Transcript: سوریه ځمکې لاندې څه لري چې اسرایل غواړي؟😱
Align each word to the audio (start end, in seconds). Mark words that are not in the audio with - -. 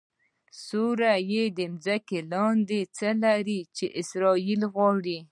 سوریه 0.65 1.43
ځمکې 1.57 2.19
لاندې 2.31 2.79
څه 2.97 3.09
لري 3.23 3.59
چې 3.77 3.85
اسرایل 3.99 4.61
غواړي؟😱 4.73 5.19